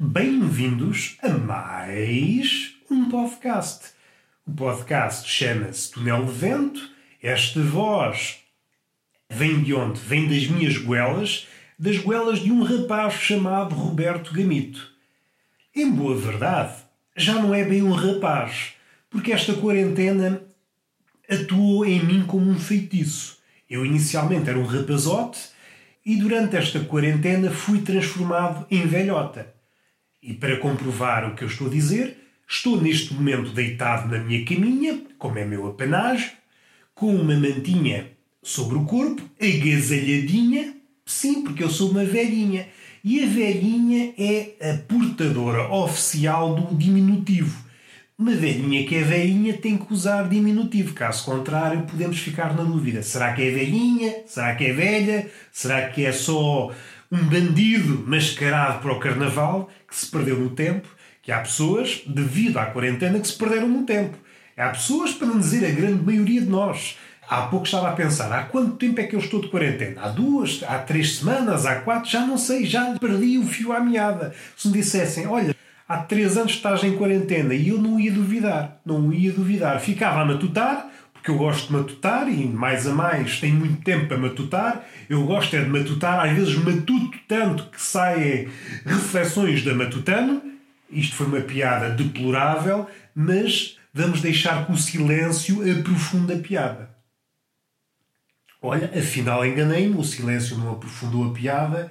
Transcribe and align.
Bem-vindos 0.00 1.16
a 1.22 1.28
mais 1.28 2.74
um 2.90 3.08
podcast. 3.08 3.90
O 4.44 4.50
podcast 4.50 5.30
chama-se 5.30 5.92
Túnel 5.92 6.24
de 6.24 6.32
Vento. 6.32 6.90
Esta 7.22 7.60
voz 7.60 8.40
vem 9.30 9.62
de 9.62 9.72
onde? 9.72 10.00
Vem 10.00 10.26
das 10.26 10.48
minhas 10.48 10.76
goelas, 10.78 11.46
das 11.78 11.98
goelas 11.98 12.40
de 12.40 12.50
um 12.50 12.64
rapaz 12.64 13.14
chamado 13.14 13.72
Roberto 13.76 14.34
Gamito. 14.34 14.84
Em 15.72 15.88
boa 15.92 16.16
verdade, 16.16 16.74
já 17.16 17.34
não 17.34 17.54
é 17.54 17.62
bem 17.62 17.80
um 17.84 17.92
rapaz, 17.92 18.72
porque 19.08 19.30
esta 19.30 19.54
quarentena 19.54 20.42
atuou 21.30 21.86
em 21.86 22.04
mim 22.04 22.24
como 22.26 22.50
um 22.50 22.58
feitiço. 22.58 23.38
Eu 23.70 23.86
inicialmente 23.86 24.50
era 24.50 24.58
um 24.58 24.66
rapazote 24.66 25.38
e 26.04 26.16
durante 26.16 26.56
esta 26.56 26.80
quarentena 26.80 27.48
fui 27.52 27.80
transformado 27.82 28.66
em 28.68 28.84
velhota. 28.88 29.53
E 30.26 30.32
para 30.32 30.56
comprovar 30.56 31.28
o 31.28 31.34
que 31.34 31.44
eu 31.44 31.48
estou 31.48 31.66
a 31.66 31.70
dizer, 31.70 32.16
estou 32.48 32.80
neste 32.80 33.12
momento 33.12 33.50
deitado 33.50 34.10
na 34.10 34.24
minha 34.24 34.42
caminha, 34.42 35.02
como 35.18 35.38
é 35.38 35.44
meu 35.44 35.66
apanágio, 35.66 36.30
com 36.94 37.14
uma 37.14 37.36
mantinha 37.36 38.06
sobre 38.42 38.78
o 38.78 38.84
corpo, 38.84 39.20
agasalhadinha, 39.38 40.76
sim, 41.04 41.42
porque 41.42 41.62
eu 41.62 41.68
sou 41.68 41.90
uma 41.90 42.06
velhinha. 42.06 42.66
E 43.04 43.22
a 43.22 43.26
velhinha 43.26 44.14
é 44.16 44.70
a 44.70 44.78
portadora 44.88 45.70
oficial 45.70 46.54
do 46.54 46.74
diminutivo. 46.74 47.62
Uma 48.16 48.32
velhinha 48.32 48.86
que 48.86 48.94
é 48.94 49.02
velhinha 49.02 49.58
tem 49.58 49.76
que 49.76 49.92
usar 49.92 50.26
diminutivo, 50.28 50.94
caso 50.94 51.24
contrário, 51.26 51.82
podemos 51.82 52.18
ficar 52.18 52.56
na 52.56 52.62
dúvida: 52.62 53.02
será 53.02 53.34
que 53.34 53.42
é 53.42 53.50
velhinha? 53.50 54.22
Será 54.26 54.54
que 54.54 54.64
é 54.64 54.72
velha? 54.72 55.30
Será 55.52 55.88
que 55.88 56.06
é 56.06 56.12
só 56.12 56.72
um 57.10 57.18
bandido 57.24 58.04
mascarado 58.06 58.80
para 58.80 58.92
o 58.92 58.98
carnaval 58.98 59.70
que 59.88 59.96
se 59.96 60.06
perdeu 60.06 60.38
no 60.38 60.50
tempo? 60.50 60.88
Que 61.22 61.32
há 61.32 61.40
pessoas, 61.40 62.02
devido 62.06 62.58
à 62.58 62.66
quarentena, 62.66 63.18
que 63.18 63.28
se 63.28 63.38
perderam 63.38 63.68
no 63.68 63.84
tempo. 63.84 64.16
Há 64.56 64.68
pessoas, 64.68 65.12
para 65.12 65.26
não 65.26 65.38
dizer 65.38 65.66
a 65.66 65.70
grande 65.70 66.04
maioria 66.04 66.40
de 66.40 66.48
nós. 66.48 66.96
Há 67.28 67.42
pouco 67.42 67.64
estava 67.64 67.88
a 67.88 67.92
pensar, 67.92 68.30
há 68.30 68.42
quanto 68.44 68.76
tempo 68.76 69.00
é 69.00 69.04
que 69.04 69.16
eu 69.16 69.20
estou 69.20 69.40
de 69.40 69.48
quarentena? 69.48 70.02
Há 70.02 70.08
duas, 70.08 70.62
há 70.62 70.78
três 70.78 71.16
semanas, 71.16 71.64
há 71.64 71.76
quatro, 71.76 72.10
já 72.10 72.20
não 72.26 72.36
sei, 72.36 72.66
já 72.66 72.96
perdi 72.98 73.38
o 73.38 73.46
fio 73.46 73.72
à 73.72 73.80
meada. 73.80 74.34
Se 74.56 74.68
me 74.68 74.74
dissessem, 74.74 75.26
olha, 75.26 75.56
há 75.88 75.98
três 75.98 76.36
anos 76.36 76.52
estás 76.52 76.84
em 76.84 76.96
quarentena 76.96 77.54
e 77.54 77.68
eu 77.68 77.78
não 77.78 77.98
ia 77.98 78.12
duvidar, 78.12 78.78
não 78.84 79.12
ia 79.12 79.32
duvidar. 79.32 79.80
Ficava 79.80 80.20
a 80.20 80.24
matutar, 80.24 80.90
porque 81.24 81.30
eu 81.30 81.38
gosto 81.38 81.68
de 81.68 81.72
matutar 81.72 82.28
e 82.28 82.44
mais 82.46 82.86
a 82.86 82.92
mais 82.92 83.40
tenho 83.40 83.54
muito 83.54 83.82
tempo 83.82 84.08
para 84.08 84.18
matutar. 84.18 84.84
Eu 85.08 85.24
gosto 85.24 85.56
é 85.56 85.62
de 85.62 85.70
matutar, 85.70 86.20
às 86.22 86.36
vezes 86.36 86.54
matuto 86.56 87.18
tanto 87.26 87.64
que 87.70 87.80
saem 87.80 88.50
reflexões 88.84 89.64
da 89.64 89.72
matutano. 89.72 90.42
Isto 90.90 91.16
foi 91.16 91.26
uma 91.26 91.40
piada 91.40 91.88
deplorável, 91.88 92.86
mas 93.14 93.78
vamos 93.94 94.20
deixar 94.20 94.66
que 94.66 94.72
o 94.72 94.76
silêncio 94.76 95.62
aprofunde 95.80 96.34
a 96.34 96.36
piada. 96.36 96.90
Olha, 98.60 98.92
afinal 98.94 99.46
enganei-me, 99.46 99.96
o 99.96 100.04
silêncio 100.04 100.58
não 100.58 100.72
aprofundou 100.72 101.30
a 101.30 101.32
piada 101.32 101.90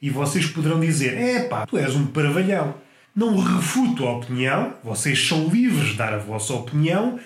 e 0.00 0.08
vocês 0.08 0.46
poderão 0.46 0.80
dizer: 0.80 1.12
é 1.12 1.42
pá, 1.46 1.66
tu 1.66 1.76
és 1.76 1.94
um 1.94 2.06
paravalhão. 2.06 2.74
Não 3.14 3.36
refuto 3.36 4.06
a 4.06 4.16
opinião, 4.16 4.72
vocês 4.82 5.28
são 5.28 5.46
livres 5.48 5.90
de 5.90 5.96
dar 5.96 6.14
a 6.14 6.18
vossa 6.18 6.54
opinião, 6.54 7.20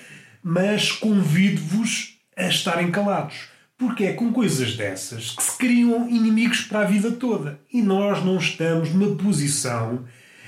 mas 0.48 0.92
convido-vos 0.92 2.20
a 2.36 2.46
estarem 2.46 2.92
calados. 2.92 3.48
Porque 3.76 4.04
é 4.04 4.12
com 4.12 4.32
coisas 4.32 4.76
dessas 4.76 5.32
que 5.32 5.42
se 5.42 5.58
criam 5.58 6.08
inimigos 6.08 6.60
para 6.60 6.82
a 6.82 6.84
vida 6.84 7.10
toda. 7.10 7.58
E 7.72 7.82
nós 7.82 8.24
não 8.24 8.36
estamos 8.36 8.94
numa 8.94 9.16
posição 9.16 10.04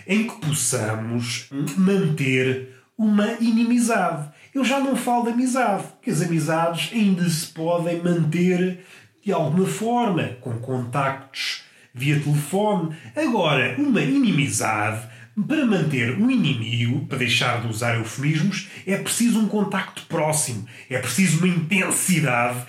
em 0.06 0.28
que 0.28 0.40
possamos 0.46 1.50
manter 1.76 2.76
uma 2.96 3.26
inimizade. 3.40 4.28
Eu 4.54 4.64
já 4.64 4.78
não 4.78 4.94
falo 4.94 5.24
de 5.24 5.30
amizade, 5.30 5.82
que 6.00 6.10
as 6.10 6.22
amizades 6.22 6.90
ainda 6.92 7.28
se 7.28 7.46
podem 7.46 8.00
manter 8.00 8.84
de 9.24 9.32
alguma 9.32 9.66
forma, 9.66 10.28
com 10.40 10.60
contactos 10.60 11.64
via 11.92 12.20
telefone. 12.20 12.96
Agora, 13.16 13.74
uma 13.76 14.00
inimizade 14.00 15.08
para 15.46 15.66
manter 15.66 16.18
um 16.18 16.30
inimigo, 16.30 17.06
para 17.06 17.18
deixar 17.18 17.60
de 17.60 17.68
usar 17.68 17.96
eufemismos, 17.96 18.68
é 18.86 18.96
preciso 18.96 19.38
um 19.38 19.48
contacto 19.48 20.02
próximo, 20.08 20.66
é 20.88 20.98
preciso 20.98 21.38
uma 21.38 21.48
intensidade 21.48 22.64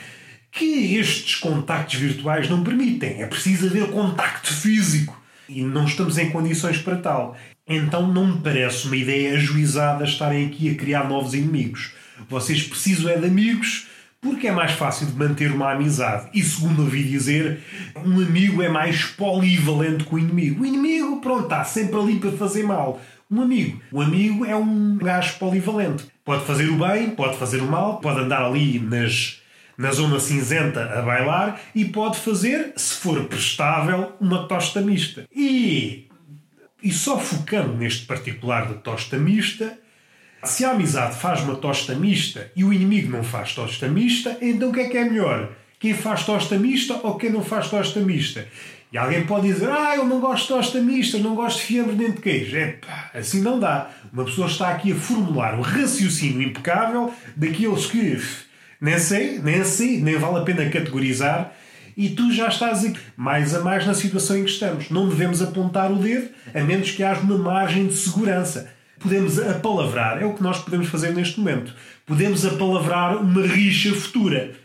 que 0.52 0.96
estes 0.96 1.36
contactos 1.36 2.00
virtuais 2.00 2.50
não 2.50 2.64
permitem. 2.64 3.22
É 3.22 3.26
preciso 3.26 3.68
haver 3.68 3.90
contacto 3.92 4.54
físico 4.54 5.20
e 5.48 5.62
não 5.62 5.86
estamos 5.86 6.18
em 6.18 6.30
condições 6.30 6.78
para 6.78 6.98
tal. 6.98 7.38
Então 7.68 8.12
não 8.12 8.28
me 8.28 8.42
parece 8.42 8.88
uma 8.88 8.96
ideia 8.96 9.36
ajuizada 9.36 10.04
estarem 10.04 10.48
aqui 10.48 10.72
a 10.72 10.76
criar 10.76 11.08
novos 11.08 11.34
inimigos. 11.34 11.94
Vocês 12.28 12.64
precisam 12.64 13.10
é 13.10 13.18
de 13.18 13.28
amigos 13.28 13.88
porque 14.22 14.48
é 14.48 14.52
mais 14.52 14.72
fácil 14.72 15.08
de 15.08 15.14
manter 15.14 15.52
uma 15.52 15.72
amizade. 15.72 16.30
E 16.34 16.44
segundo 16.44 16.82
ouvi 16.82 17.04
dizer, 17.04 17.60
um 18.06 18.20
amigo 18.20 18.62
é 18.62 18.70
mais 18.70 19.04
polivalente 19.06 20.04
que 20.04 20.16
o 20.16 20.20
inimigo. 20.20 20.64
O 20.64 20.66
inimigo, 20.66 21.22
pronto, 21.22 21.44
está 21.44 21.64
sempre 21.64 22.00
ali 22.00 22.20
para 22.20 22.32
fazer 22.32 22.64
mal. 22.64 23.00
Um 23.32 23.42
amigo. 23.42 23.80
O 23.92 24.02
amigo 24.02 24.46
é 24.46 24.56
um 24.56 24.98
gajo 24.98 25.38
polivalente. 25.38 26.06
Pode 26.26 26.46
fazer 26.46 26.70
o 26.70 26.78
bem, 26.78 27.12
pode 27.12 27.38
fazer 27.38 27.62
o 27.62 27.68
mal, 27.68 28.00
pode 28.00 28.20
andar 28.20 28.44
ali 28.44 28.80
nas, 28.80 29.42
na 29.78 29.92
zona 29.92 30.20
cinzenta 30.20 30.84
a 31.00 31.02
bailar 31.02 31.62
e 31.74 31.86
pode 31.86 32.18
fazer, 32.18 32.74
se 32.76 32.96
for 32.96 33.24
prestável, 33.26 34.14
uma 34.20 34.48
tosta 34.48 34.82
mista. 34.82 35.28
E, 35.34 36.08
e 36.84 36.92
só 36.92 37.20
focando 37.20 37.74
neste 37.78 38.06
particular 38.06 38.68
da 38.68 38.76
tosta 38.76 39.18
mista, 39.18 39.78
se 40.44 40.64
a 40.64 40.72
amizade 40.72 41.18
faz 41.18 41.42
uma 41.42 41.56
tosta 41.56 41.96
mista 41.96 42.52
e 42.56 42.64
o 42.64 42.72
inimigo 42.74 43.12
não 43.12 43.24
faz 43.24 43.54
tosta 43.54 43.88
mista, 43.88 44.38
então 44.42 44.70
o 44.70 44.74
que 44.74 44.80
é 44.80 44.90
que 44.90 44.98
é 44.98 45.04
melhor? 45.04 45.50
Quem 45.80 45.94
faz 45.94 46.26
tosta 46.26 46.58
mista 46.58 47.00
ou 47.04 47.16
quem 47.18 47.30
não 47.30 47.44
faz 47.44 47.70
tosta 47.70 48.00
mista? 48.00 48.48
E 48.92 48.98
alguém 48.98 49.26
pode 49.26 49.48
dizer, 49.48 49.70
ah, 49.70 49.96
eu 49.96 50.06
não 50.06 50.20
gosto 50.20 50.44
de 50.44 50.48
tosta 50.48 50.82
mista, 50.82 51.18
não 51.20 51.36
gosto 51.36 51.60
de 51.60 51.66
fiambre 51.66 51.96
nem 51.96 52.12
de 52.12 52.22
queijo. 52.22 52.58
É 52.58 52.68
pá, 52.72 53.12
assim 53.14 53.42
não 53.42 53.60
dá. 53.60 53.90
Uma 54.12 54.26
pessoa 54.26 54.48
está 54.48 54.70
aqui 54.70 54.92
a 54.92 54.96
formular 54.96 55.58
um 55.58 55.62
raciocínio 55.62 56.42
impecável 56.42 57.14
daqueles 57.36 57.86
que 57.86 58.20
nem 58.82 58.98
sei, 58.98 59.40
nem 59.40 59.64
sei, 59.64 60.02
nem 60.02 60.18
vale 60.18 60.40
a 60.40 60.42
pena 60.42 60.70
categorizar 60.70 61.54
e 61.96 62.10
tu 62.10 62.32
já 62.32 62.48
estás 62.48 62.86
aqui, 62.86 62.98
mais 63.18 63.54
a 63.54 63.60
mais 63.60 63.86
na 63.86 63.94
situação 63.94 64.38
em 64.38 64.46
que 64.46 64.52
estamos. 64.52 64.90
Não 64.90 65.10
devemos 65.10 65.42
apontar 65.42 65.92
o 65.92 65.98
dedo, 65.98 66.30
a 66.56 66.62
menos 66.62 66.92
que 66.92 67.04
haja 67.04 67.20
uma 67.20 67.38
margem 67.38 67.88
de 67.88 67.96
segurança 67.96 68.72
podemos 69.00 69.40
apalavrar, 69.40 70.22
é 70.22 70.26
o 70.26 70.34
que 70.34 70.44
nós 70.44 70.60
podemos 70.60 70.88
fazer 70.88 71.14
neste 71.14 71.40
momento. 71.40 71.74
Podemos 72.06 72.46
apalavrar 72.46 73.18
uma 73.18 73.46
rixa 73.46 73.94
futura. 73.94 74.56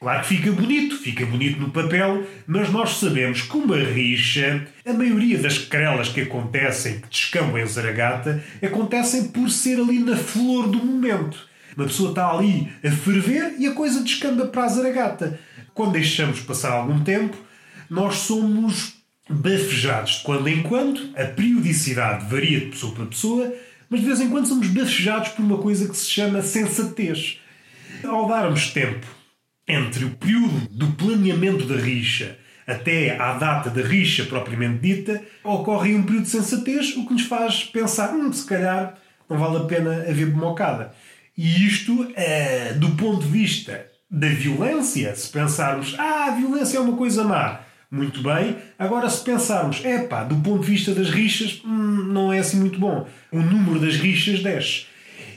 Claro 0.00 0.22
que 0.22 0.28
fica 0.28 0.52
bonito, 0.52 0.96
fica 0.96 1.26
bonito 1.26 1.60
no 1.60 1.70
papel, 1.70 2.24
mas 2.46 2.70
nós 2.70 2.96
sabemos 2.96 3.42
que 3.42 3.54
uma 3.54 3.76
rixa, 3.76 4.66
a 4.86 4.94
maioria 4.94 5.38
das 5.38 5.58
querelas 5.58 6.08
que 6.08 6.22
acontecem, 6.22 7.00
que 7.00 7.08
descambam 7.08 7.58
em 7.58 7.66
Zaragata, 7.66 8.42
acontecem 8.64 9.28
por 9.28 9.50
ser 9.50 9.78
ali 9.78 9.98
na 9.98 10.16
flor 10.16 10.68
do 10.68 10.78
momento. 10.78 11.46
Uma 11.76 11.86
pessoa 11.86 12.10
está 12.10 12.30
ali 12.30 12.72
a 12.82 12.90
ferver 12.90 13.56
e 13.58 13.66
a 13.66 13.74
coisa 13.74 14.02
descamba 14.02 14.46
para 14.46 14.64
a 14.64 14.68
Zaragata. 14.68 15.38
Quando 15.74 15.92
deixamos 15.92 16.40
passar 16.40 16.72
algum 16.72 17.04
tempo, 17.04 17.36
nós 17.90 18.16
somos 18.16 18.94
bafejados 19.28 20.12
de 20.12 20.22
quando 20.24 20.48
em 20.48 20.62
quando, 20.62 21.10
a 21.14 21.24
periodicidade 21.24 22.28
varia 22.28 22.60
de 22.60 22.66
pessoa 22.66 22.94
para 22.94 23.06
pessoa, 23.06 23.52
mas 23.90 24.00
de 24.00 24.06
vez 24.06 24.20
em 24.20 24.30
quando 24.30 24.46
somos 24.46 24.68
bafejados 24.68 25.30
por 25.30 25.42
uma 25.42 25.58
coisa 25.58 25.88
que 25.88 25.96
se 25.96 26.08
chama 26.08 26.40
sensatez. 26.40 27.40
Ao 28.04 28.28
darmos 28.28 28.70
tempo 28.70 29.06
entre 29.66 30.04
o 30.04 30.10
período 30.10 30.68
do 30.70 30.86
planeamento 30.92 31.66
da 31.66 31.76
rixa 31.76 32.38
até 32.66 33.18
à 33.18 33.32
data 33.32 33.68
da 33.68 33.82
rixa 33.82 34.24
propriamente 34.24 34.78
dita, 34.78 35.20
ocorre 35.42 35.94
um 35.94 36.04
período 36.04 36.22
de 36.22 36.30
sensatez, 36.30 36.96
o 36.96 37.04
que 37.04 37.14
nos 37.14 37.22
faz 37.22 37.64
pensar, 37.64 38.14
hum, 38.14 38.32
se 38.32 38.46
calhar 38.46 38.96
não 39.28 39.36
vale 39.38 39.56
a 39.56 39.64
pena 39.64 40.02
haver 40.08 40.26
bemocada. 40.26 40.94
E 41.36 41.66
isto, 41.66 42.10
é, 42.14 42.72
do 42.74 42.90
ponto 42.90 43.22
de 43.22 43.28
vista 43.28 43.86
da 44.10 44.28
violência, 44.28 45.14
se 45.16 45.28
pensarmos, 45.30 45.96
ah, 45.98 46.26
a 46.26 46.30
violência 46.36 46.78
é 46.78 46.80
uma 46.80 46.96
coisa 46.96 47.24
má, 47.24 47.60
muito 47.90 48.22
bem. 48.22 48.56
Agora, 48.78 49.10
se 49.10 49.24
pensarmos, 49.24 49.84
é 49.84 49.98
pá, 50.04 50.22
do 50.22 50.36
ponto 50.36 50.60
de 50.60 50.70
vista 50.70 50.94
das 50.94 51.10
rixas, 51.10 51.60
hum, 51.64 52.04
não 52.12 52.32
é 52.32 52.38
assim 52.38 52.58
muito 52.58 52.78
bom. 52.78 53.08
O 53.32 53.40
número 53.40 53.80
das 53.80 53.96
rixas 53.96 54.42
desce. 54.42 54.86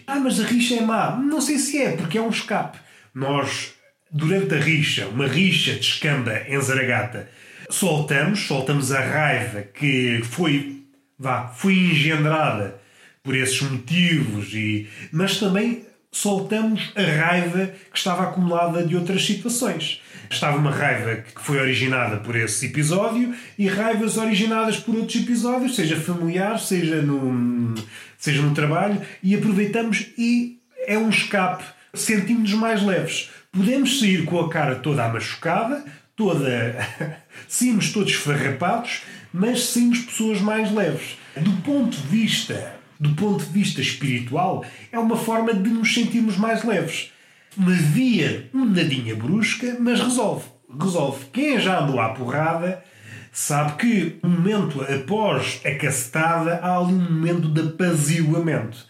Ah, 0.06 0.20
mas 0.20 0.40
a 0.40 0.46
rixa 0.46 0.76
é 0.76 0.82
má. 0.82 1.16
Não 1.16 1.42
sei 1.42 1.58
se 1.58 1.82
é, 1.82 1.94
porque 1.94 2.18
é 2.18 2.22
um 2.22 2.30
escape. 2.30 2.78
Nós, 3.14 3.74
durante 4.12 4.54
a 4.54 4.60
rixa, 4.60 5.08
uma 5.08 5.28
rixa 5.28 5.74
descamba 5.74 6.44
em 6.48 6.60
Zaragata, 6.62 7.30
soltamos, 7.70 8.42
soltamos 8.42 8.92
a 8.92 9.00
raiva 9.00 9.62
que 9.62 10.22
foi, 10.24 10.84
vá, 11.18 11.48
foi 11.48 11.74
engendrada 11.74 12.80
por 13.24 13.36
esses 13.36 13.62
motivos, 13.62 14.54
e, 14.54 14.88
mas 15.12 15.40
também 15.40 15.86
soltamos 16.14 16.94
a 16.96 17.02
raiva 17.02 17.74
que 17.92 17.98
estava 17.98 18.24
acumulada 18.24 18.86
de 18.86 18.96
outras 18.96 19.26
situações. 19.26 20.02
Estava 20.30 20.58
uma 20.58 20.72
raiva 20.72 21.18
que 21.18 21.42
foi 21.42 21.60
originada 21.60 22.18
por 22.18 22.36
esse 22.36 22.68
episódio 22.68 23.36
e 23.58 23.68
raivas 23.68 24.18
originadas 24.18 24.78
por 24.78 24.96
outros 24.96 25.22
episódios, 25.22 25.76
seja 25.76 26.00
familiar, 26.00 26.60
seja 26.60 27.02
no, 27.02 27.74
seja 28.18 28.42
no 28.42 28.54
trabalho, 28.54 29.02
e 29.22 29.36
aproveitamos 29.36 30.08
e 30.18 30.60
é 30.88 30.98
um 30.98 31.10
escape. 31.10 31.64
Sentimos-nos 31.94 32.60
mais 32.60 32.82
leves. 32.82 33.30
Podemos 33.52 34.00
sair 34.00 34.24
com 34.26 34.40
a 34.40 34.50
cara 34.50 34.76
toda 34.76 35.06
amachucada, 35.06 35.84
toda. 36.16 36.88
saímos 37.48 37.92
todos 37.92 38.14
farrapados, 38.14 39.02
mas 39.32 39.66
saímos 39.66 40.00
pessoas 40.00 40.42
mais 40.42 40.72
leves. 40.72 41.18
Do 41.36 41.52
ponto 41.64 41.98
de 41.98 42.08
vista 42.08 42.73
do 43.00 43.16
ponto 43.16 43.44
de 43.44 43.52
vista 43.52 43.82
espiritual, 43.82 44.66
é 44.92 45.00
uma 45.00 45.18
forma 45.18 45.54
de 45.54 45.70
nos 45.70 45.94
sentirmos 45.94 46.38
mais 46.38 46.64
leves. 46.64 47.12
Uma 47.58 47.72
via 47.72 48.50
um 48.54 48.66
nadinha 48.66 49.16
brusca, 49.16 49.78
mas 49.80 50.00
resolve. 50.00 50.46
Resolve. 50.80 51.26
Quem 51.32 51.60
já 51.60 51.80
andou 51.80 52.00
à 52.00 52.10
porrada 52.10 52.84
sabe 53.32 53.74
que 53.74 54.20
um 54.24 54.30
momento 54.30 54.82
após 54.82 55.62
a 55.66 55.72
cacetada 55.76 56.60
há 56.62 56.78
ali 56.78 56.94
um 56.94 57.02
momento 57.02 57.48
de 57.48 57.62
apaziguamento. 57.62 58.88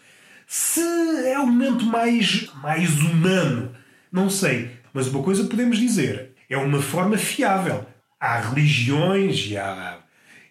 Se 0.48 0.82
é 1.26 1.40
o 1.40 1.48
momento 1.48 1.86
mais, 1.86 2.50
mais 2.62 3.00
humano, 3.00 3.72
não 4.12 4.30
sei. 4.30 4.72
Mas 4.94 5.08
uma 5.08 5.24
coisa 5.24 5.46
podemos 5.46 5.78
dizer: 5.78 6.34
é 6.50 6.58
uma 6.58 6.82
forma 6.82 7.18
fiável. 7.18 7.86
Há 8.20 8.40
religiões 8.40 9.48
e 9.48 9.58
há 9.58 10.03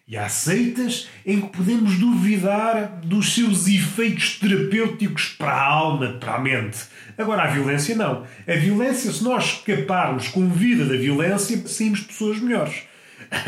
e 0.05 0.17
há 0.17 0.27
seitas 0.27 1.07
em 1.25 1.41
que 1.41 1.57
podemos 1.57 1.97
duvidar 1.97 2.99
dos 3.03 3.33
seus 3.33 3.67
efeitos 3.67 4.37
terapêuticos 4.37 5.29
para 5.29 5.51
a 5.51 5.63
alma, 5.63 6.17
para 6.19 6.35
a 6.35 6.39
mente. 6.39 6.79
Agora, 7.17 7.43
a 7.43 7.47
violência 7.47 7.95
não. 7.95 8.25
A 8.47 8.55
violência, 8.55 9.11
se 9.11 9.23
nós 9.23 9.45
escaparmos 9.45 10.27
com 10.27 10.49
vida 10.49 10.85
da 10.85 10.97
violência, 10.97 11.65
saímos 11.67 12.01
pessoas 12.01 12.39
melhores. 12.39 12.83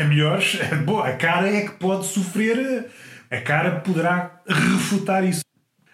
Melhores, 0.08 0.58
bom, 0.84 0.98
a 0.98 1.12
cara 1.12 1.48
é 1.48 1.66
que 1.66 1.74
pode 1.74 2.06
sofrer, 2.06 2.86
a 3.30 3.40
cara 3.40 3.80
poderá 3.80 4.40
refutar 4.48 5.24
isso. 5.24 5.42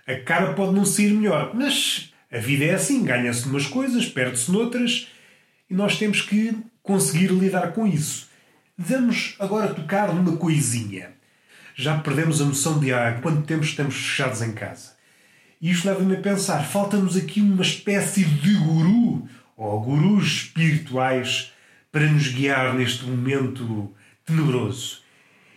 A 0.07 0.15
cara 0.17 0.55
pode 0.55 0.75
não 0.75 0.85
sair 0.85 1.13
melhor, 1.13 1.53
mas 1.55 2.13
a 2.31 2.39
vida 2.39 2.65
é 2.65 2.75
assim: 2.75 3.05
ganha-se 3.05 3.47
umas 3.47 3.67
coisas, 3.67 4.07
perde-se 4.07 4.51
noutras, 4.51 5.09
e 5.69 5.75
nós 5.75 5.99
temos 5.99 6.23
que 6.23 6.57
conseguir 6.83 7.29
lidar 7.29 7.73
com 7.73 7.87
isso. 7.87 8.32
Vamos 8.77 9.37
agora 9.39 9.75
tocar 9.75 10.15
numa 10.15 10.39
coisinha. 10.39 11.11
Já 11.75 11.99
perdemos 11.99 12.41
a 12.41 12.47
noção 12.47 12.81
de 12.81 12.93
há 12.93 13.21
quanto 13.21 13.43
tempo 13.43 13.63
estamos 13.63 13.95
fechados 13.95 14.41
em 14.41 14.53
casa. 14.53 14.93
E 15.61 15.71
isto 15.71 15.87
leva-me 15.87 16.17
a 16.17 16.21
pensar: 16.21 16.65
falta-nos 16.65 17.15
aqui 17.15 17.43
uma 17.43 17.61
espécie 17.61 18.25
de 18.25 18.55
guru 18.55 19.29
ou 19.59 19.81
gurus 19.83 20.27
espirituais 20.27 21.53
para 21.93 22.07
nos 22.07 22.29
guiar 22.29 22.75
neste 22.75 23.05
momento 23.05 23.95
tenebroso. 24.25 25.03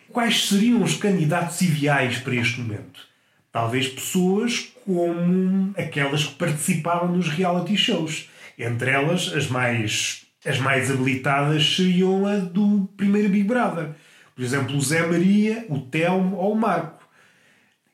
Quais 0.10 0.50
seriam 0.50 0.84
os 0.84 0.98
candidatos 0.98 1.62
ideais 1.62 2.18
para 2.18 2.36
este 2.36 2.60
momento? 2.60 3.08
Talvez 3.50 3.88
pessoas 3.88 4.74
como 4.84 5.74
aquelas 5.78 6.26
que 6.26 6.36
participaram 6.36 7.16
nos 7.16 7.30
reality 7.30 7.78
shows. 7.78 8.30
Entre 8.60 8.92
elas, 8.92 9.32
as 9.34 9.48
mais 9.48 10.25
as 10.46 10.60
mais 10.60 10.92
habilitadas 10.92 11.76
seriam 11.76 12.26
a 12.26 12.38
do 12.38 12.88
primeiro 12.96 13.30
Big 13.30 13.46
Brother. 13.46 13.90
Por 14.36 14.44
exemplo, 14.44 14.76
o 14.76 14.82
Zé 14.82 15.06
Maria, 15.08 15.66
o 15.70 15.80
Telmo 15.80 16.36
ou 16.38 16.54
o 16.54 16.58
Marco. 16.58 17.04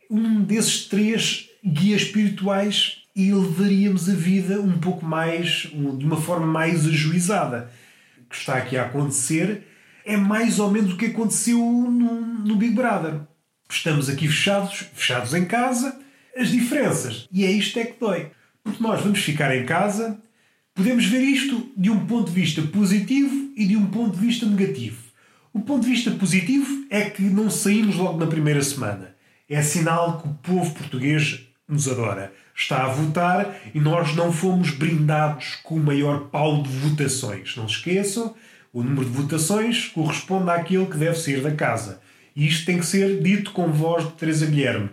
Um 0.10 0.44
desses 0.44 0.86
três 0.86 1.50
guias 1.64 2.02
espirituais 2.02 3.04
e 3.16 3.32
levaríamos 3.32 4.10
a 4.10 4.14
vida 4.14 4.60
um 4.60 4.78
pouco 4.80 5.06
mais, 5.06 5.70
de 5.72 6.06
uma 6.06 6.20
forma 6.20 6.46
mais 6.46 6.86
ajuizada. 6.86 7.72
O 8.18 8.30
que 8.30 8.36
está 8.36 8.56
aqui 8.56 8.76
a 8.76 8.86
acontecer 8.86 9.68
é 10.06 10.18
mais 10.18 10.60
ou 10.60 10.72
menos 10.72 10.94
o 10.94 10.98
que 10.98 11.08
aconteceu 11.08 11.60
no, 11.60 12.22
no 12.22 12.56
Big 12.56 12.74
Brother. 12.74 13.22
Estamos 13.70 14.10
aqui 14.10 14.28
fechados, 14.28 14.86
fechados 14.94 15.34
em 15.34 15.46
casa, 15.46 15.98
as 16.36 16.50
diferenças. 16.50 17.28
E 17.32 17.46
é 17.46 17.52
isto 17.52 17.80
é 17.80 17.86
que 17.86 18.00
dói. 18.00 18.32
Porque 18.64 18.84
nós 18.84 19.02
vamos 19.02 19.20
ficar 19.20 19.56
em 19.56 19.66
casa 19.66 20.20
Podemos 20.82 21.06
ver 21.06 21.22
isto 21.22 21.70
de 21.78 21.92
um 21.92 22.08
ponto 22.08 22.32
de 22.32 22.42
vista 22.42 22.60
positivo 22.64 23.52
e 23.56 23.68
de 23.68 23.78
um 23.78 23.86
ponto 23.86 24.18
de 24.18 24.26
vista 24.26 24.48
negativo. 24.48 24.98
O 25.54 25.60
ponto 25.60 25.84
de 25.84 25.92
vista 25.92 26.10
positivo 26.10 26.88
é 26.90 27.08
que 27.08 27.22
não 27.22 27.52
saímos 27.52 27.98
logo 27.98 28.18
na 28.18 28.26
primeira 28.26 28.64
semana. 28.64 29.16
É 29.48 29.62
sinal 29.62 30.20
que 30.20 30.28
o 30.28 30.34
povo 30.34 30.74
português 30.74 31.42
nos 31.70 31.88
adora. 31.88 32.34
Está 32.56 32.84
a 32.84 32.88
votar 32.88 33.58
e 33.76 33.80
nós 33.80 34.16
não 34.16 34.34
fomos 34.34 34.72
brindados 34.72 35.60
com 35.62 35.76
o 35.76 35.80
maior 35.80 36.30
pau 36.30 36.64
de 36.64 36.70
votações. 36.70 37.56
Não 37.56 37.70
se 37.70 37.76
esqueçam, 37.76 38.34
o 38.74 38.82
número 38.82 39.06
de 39.06 39.16
votações 39.16 39.86
corresponde 39.86 40.50
àquilo 40.50 40.88
que 40.88 40.98
deve 40.98 41.20
sair 41.20 41.44
da 41.44 41.52
casa. 41.52 42.02
E 42.36 42.48
isto 42.48 42.66
tem 42.66 42.80
que 42.80 42.88
ser 42.88 43.22
dito 43.22 43.52
com 43.52 43.72
voz 43.72 44.04
de 44.04 44.14
Teresa 44.14 44.48
Guilherme. 44.48 44.90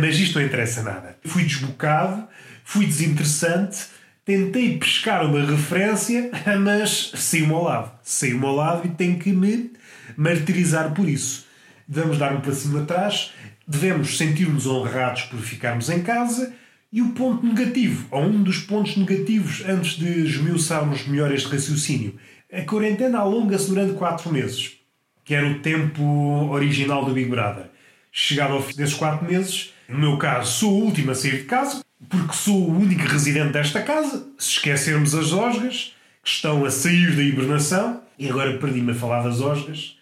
Mas 0.00 0.20
isto 0.20 0.38
não 0.38 0.46
interessa 0.46 0.84
nada. 0.84 1.18
Fui 1.24 1.42
desbocado, 1.42 2.28
fui 2.62 2.86
desinteressante 2.86 3.95
tentei 4.26 4.76
pescar 4.76 5.24
uma 5.24 5.40
referência, 5.40 6.30
mas 6.60 7.12
saiu-me 7.14 7.54
ao 7.54 7.62
lado. 7.62 7.92
Saiu-me 8.02 8.44
ao 8.44 8.56
lado 8.56 8.86
e 8.86 8.90
tenho 8.90 9.18
que 9.18 9.32
me 9.32 9.70
martirizar 10.16 10.92
por 10.92 11.08
isso. 11.08 11.46
Devemos 11.88 12.18
dar 12.18 12.34
um 12.34 12.40
passinho 12.40 12.82
atrás, 12.82 13.32
devemos 13.66 14.18
sentir-nos 14.18 14.66
honrados 14.66 15.22
por 15.22 15.38
ficarmos 15.38 15.88
em 15.88 16.02
casa. 16.02 16.52
E 16.92 17.02
o 17.02 17.10
ponto 17.10 17.46
negativo, 17.46 18.06
ou 18.10 18.22
um 18.22 18.42
dos 18.42 18.58
pontos 18.58 18.96
negativos, 18.96 19.62
antes 19.66 19.98
de 19.98 20.24
esmiuçarmos 20.24 21.06
melhor 21.06 21.32
este 21.32 21.48
raciocínio, 21.48 22.14
a 22.52 22.62
quarentena 22.62 23.18
alonga-se 23.18 23.68
durante 23.68 23.94
4 23.94 24.32
meses, 24.32 24.78
que 25.24 25.34
era 25.34 25.46
o 25.46 25.58
tempo 25.58 26.02
original 26.50 27.04
do 27.04 27.12
Big 27.12 27.28
Brother. 27.28 27.66
Chegado 28.10 28.54
ao 28.54 28.62
fim 28.62 28.74
desses 28.76 28.94
4 28.94 29.26
meses, 29.26 29.74
no 29.88 29.98
meu 29.98 30.16
caso, 30.16 30.50
sou 30.52 30.72
o 30.72 30.84
último 30.84 31.10
a 31.10 31.14
sair 31.14 31.38
de 31.38 31.44
casa, 31.44 31.84
porque 32.08 32.34
sou 32.34 32.68
o 32.68 32.78
único 32.78 33.02
residente 33.02 33.52
desta 33.52 33.82
casa, 33.82 34.26
se 34.38 34.52
esquecermos 34.52 35.14
as 35.14 35.32
osgas, 35.32 35.94
que 36.22 36.30
estão 36.30 36.64
a 36.64 36.70
sair 36.70 37.14
da 37.16 37.22
hibernação, 37.22 38.02
e 38.18 38.28
agora 38.28 38.58
perdi-me 38.58 38.92
a 38.92 38.94
falar 38.94 39.22
das 39.22 39.40
osgas, 39.40 39.96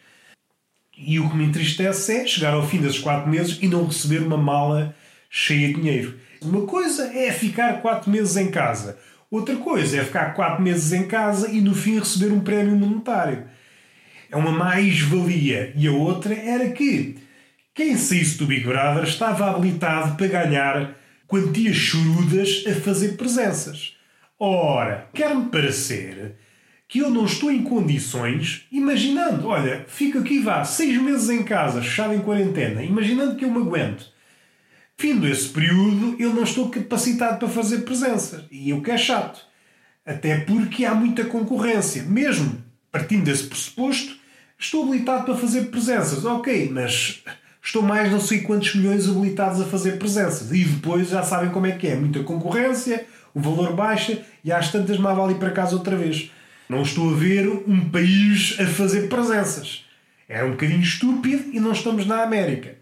e 0.97 1.19
o 1.19 1.29
que 1.29 1.37
me 1.37 1.45
entristece 1.45 2.13
é 2.13 2.27
chegar 2.27 2.55
ao 2.55 2.67
fim 2.67 2.79
desses 2.79 2.99
quatro 2.99 3.29
meses 3.29 3.59
e 3.61 3.69
não 3.69 3.87
receber 3.87 4.23
uma 4.23 4.37
mala 4.37 4.95
cheia 5.29 5.69
de 5.69 5.75
dinheiro. 5.75 6.19
Uma 6.41 6.67
coisa 6.67 7.13
é 7.17 7.33
ficar 7.33 7.81
quatro 7.81 8.11
meses 8.11 8.37
em 8.37 8.51
casa, 8.51 8.99
outra 9.31 9.57
coisa 9.57 9.99
é 9.99 10.05
ficar 10.05 10.35
quatro 10.35 10.63
meses 10.63 10.93
em 10.93 11.07
casa 11.09 11.51
e 11.51 11.61
no 11.61 11.75
fim 11.75 11.99
receber 11.99 12.33
um 12.33 12.41
prémio 12.41 12.77
monetário. 12.77 13.45
É 14.31 14.37
uma 14.37 14.51
mais-valia. 14.51 15.73
E 15.77 15.87
a 15.87 15.93
outra 15.93 16.35
era 16.35 16.69
que 16.71 17.17
quem 17.73 17.97
saísse 17.97 18.39
do 18.39 18.47
Big 18.47 18.65
Brother 18.65 19.05
estava 19.05 19.51
habilitado 19.51 20.17
para 20.17 20.27
ganhar 20.27 20.95
quantias 21.27 21.77
chorudas 21.77 22.65
a 22.67 22.75
fazer 22.75 23.17
presenças. 23.17 23.97
Ora, 24.39 25.09
quer-me 25.15 25.49
parecer 25.49 26.37
que 26.87 26.99
eu 26.99 27.11
não 27.11 27.25
estou 27.25 27.51
em 27.51 27.63
condições, 27.63 28.67
imaginando, 28.71 29.49
olha, 29.49 29.85
fico 29.89 30.19
aqui 30.19 30.39
vá 30.39 30.65
seis 30.65 31.01
meses 31.01 31.29
em 31.31 31.43
casa, 31.43 31.83
fechado 31.83 32.15
em 32.15 32.21
quarentena, 32.21 32.83
imaginando 32.83 33.37
que 33.37 33.45
eu 33.45 33.51
me 33.51 33.59
aguento. 33.59 34.13
Findo 34.97 35.27
esse 35.27 35.49
período, 35.49 36.17
eu 36.21 36.33
não 36.33 36.45
estou 36.45 36.71
capacitado 36.71 37.39
para 37.39 37.49
fazer 37.49 37.79
presenças. 37.79 38.45
E 38.51 38.73
o 38.73 38.81
que 38.81 38.91
é 38.91 38.99
chato. 38.99 39.45
Até 40.07 40.41
porque 40.41 40.85
há 40.85 40.95
muita 40.95 41.25
concorrência. 41.25 42.05
Mesmo 42.05 42.63
partindo 42.93 43.25
desse 43.25 43.49
pressuposto, 43.49 44.17
estou 44.57 44.85
habilitado 44.85 45.25
para 45.25 45.35
fazer 45.37 45.63
presenças. 45.65 46.25
Ok, 46.25 46.71
mas 46.71 47.25
estou 47.65 47.83
mais 47.83 48.13
não 48.13 48.21
sei 48.21 48.41
quantos 48.43 48.75
milhões 48.75 49.09
habilitados 49.09 49.61
a 49.61 49.65
fazer 49.65 49.99
presenças. 49.99 50.53
E 50.53 50.65
depois 50.65 51.09
já 51.09 51.23
sabem 51.23 51.51
como 51.51 51.67
é 51.67 51.73
que 51.73 51.89
é. 51.89 51.97
Muita 51.97 52.23
concorrência, 52.23 53.07
o 53.35 53.41
valor 53.41 53.75
baixa 53.75 54.23
e 54.45 54.53
às 54.53 54.71
tantas 54.71 54.99
má 54.99 55.15
vale 55.15 55.33
ir 55.33 55.39
para 55.39 55.51
casa 55.51 55.75
outra 55.75 55.97
vez. 55.97 56.31
Não 56.69 56.83
estou 56.83 57.13
a 57.13 57.17
ver 57.17 57.49
um 57.49 57.89
país 57.89 58.57
a 58.61 58.67
fazer 58.67 59.09
presenças. 59.09 59.85
É 60.29 60.45
um 60.45 60.53
bocadinho 60.53 60.83
estúpido 60.83 61.45
e 61.53 61.61
não 61.61 61.73
estamos 61.73 62.07
na 62.07 62.23
América. 62.23 62.77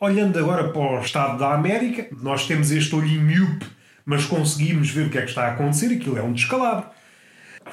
Olhando 0.00 0.38
agora 0.38 0.68
para 0.68 1.00
o 1.00 1.00
estado 1.00 1.38
da 1.38 1.54
América, 1.54 2.08
nós 2.20 2.46
temos 2.46 2.70
este 2.70 2.94
olhinho 2.94 3.22
miúpe, 3.22 3.66
mas 4.04 4.26
conseguimos 4.26 4.90
ver 4.90 5.06
o 5.06 5.10
que 5.10 5.18
é 5.18 5.22
que 5.22 5.28
está 5.28 5.46
a 5.46 5.52
acontecer. 5.52 5.94
Aquilo 5.94 6.18
é 6.18 6.22
um 6.22 6.32
descalabro. 6.32 6.86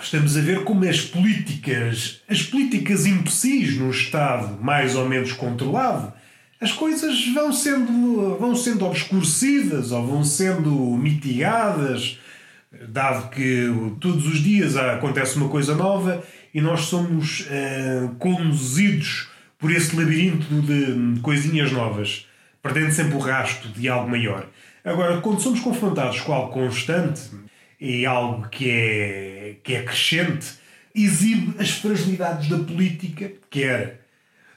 Estamos 0.01 0.37
a 0.37 0.41
ver 0.41 0.63
como 0.63 0.87
as 0.87 1.01
políticas, 1.01 2.21
as 2.29 2.41
políticas 2.41 3.05
imbecis 3.05 3.77
num 3.77 3.89
Estado 3.89 4.57
mais 4.63 4.95
ou 4.95 5.09
menos 5.09 5.33
controlado, 5.33 6.13
as 6.61 6.71
coisas 6.71 7.27
vão 7.33 7.51
sendo, 7.51 8.37
vão 8.37 8.55
sendo 8.55 8.85
obscurecidas 8.85 9.91
ou 9.91 10.05
vão 10.05 10.23
sendo 10.23 10.71
mitigadas, 10.95 12.19
dado 12.87 13.31
que 13.31 13.67
todos 13.99 14.27
os 14.27 14.39
dias 14.39 14.77
acontece 14.77 15.37
uma 15.37 15.49
coisa 15.49 15.75
nova 15.75 16.23
e 16.53 16.61
nós 16.61 16.81
somos 16.81 17.41
uh, 17.41 18.09
conduzidos 18.19 19.27
por 19.57 19.71
esse 19.71 19.95
labirinto 19.95 20.45
de 20.61 21.19
coisinhas 21.21 21.71
novas, 21.71 22.27
perdendo 22.61 22.91
sempre 22.91 23.15
o 23.15 23.19
rasto 23.19 23.67
de 23.69 23.89
algo 23.89 24.09
maior. 24.09 24.47
Agora, 24.85 25.19
quando 25.19 25.41
somos 25.41 25.59
confrontados 25.59 26.21
com 26.21 26.31
algo 26.31 26.53
constante 26.53 27.21
e 27.79 28.05
algo 28.05 28.47
que 28.49 28.69
é, 28.69 29.55
que 29.63 29.73
é 29.73 29.81
crescente, 29.81 30.45
exibe 30.93 31.55
as 31.59 31.71
fragilidades 31.71 32.49
da 32.49 32.59
política, 32.59 33.31
quer 33.49 34.00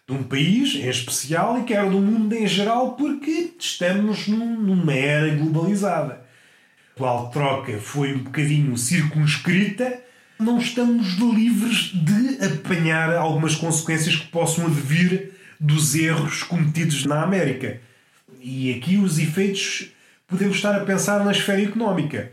de 0.06 0.12
um 0.12 0.23
país 0.23 0.75
em 0.75 0.88
especial 0.88 1.58
e 1.58 1.64
quer 1.64 1.88
do 1.88 1.99
mundo 1.99 2.34
em 2.34 2.46
geral, 2.46 2.92
porque 2.92 3.54
estamos 3.58 4.28
num, 4.28 4.61
numa 4.61 4.92
era 4.92 5.34
globalizada. 5.34 6.25
A 6.90 6.92
atual 6.94 7.30
troca 7.30 7.78
foi 7.78 8.14
um 8.14 8.18
bocadinho 8.18 8.76
circunscrita, 8.76 10.00
não 10.38 10.58
estamos 10.58 11.14
livres 11.14 11.92
de 11.94 12.44
apanhar 12.44 13.14
algumas 13.14 13.56
consequências 13.56 14.16
que 14.16 14.26
possam 14.28 14.66
advir 14.66 15.32
dos 15.58 15.94
erros 15.94 16.42
cometidos 16.42 17.06
na 17.06 17.23
América. 17.23 17.80
E 18.40 18.75
aqui 18.75 18.99
os 18.99 19.18
efeitos 19.18 19.90
podemos 20.26 20.56
estar 20.56 20.75
a 20.75 20.84
pensar 20.84 21.25
na 21.25 21.32
esfera 21.32 21.62
económica. 21.62 22.32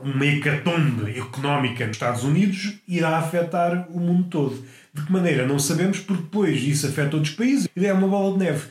Uma 0.00 0.26
hecatombe 0.26 1.18
económica 1.18 1.86
nos 1.86 1.96
Estados 1.96 2.22
Unidos 2.22 2.78
irá 2.86 3.16
afetar 3.16 3.88
o 3.90 3.98
mundo 3.98 4.28
todo. 4.28 4.64
De 4.96 5.02
que 5.02 5.12
maneira? 5.12 5.46
Não 5.46 5.58
sabemos, 5.58 6.00
porque 6.00 6.22
depois 6.22 6.62
isso 6.62 6.86
afeta 6.86 7.16
outros 7.16 7.34
países 7.34 7.68
e 7.76 7.84
é 7.84 7.92
uma 7.92 8.08
bola 8.08 8.32
de 8.32 8.44
neve. 8.46 8.66